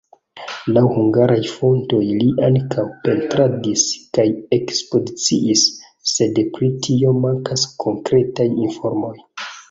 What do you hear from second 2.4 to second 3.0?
ankaŭ